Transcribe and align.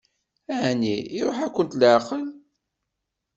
Ɛni 0.61 0.95
iṛuḥ-akent 1.19 1.77
leɛqel? 1.81 2.25